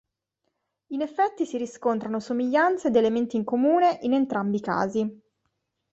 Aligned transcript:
In 0.93 1.01
effetti 1.03 1.45
si 1.45 1.57
riscontrano 1.57 2.19
somiglianze 2.19 2.87
ed 2.87 2.95
elementi 2.95 3.35
in 3.37 3.43
comune 3.43 3.99
in 4.01 4.13
entrambi 4.13 4.57
i 4.57 4.61
casi. 4.61 5.21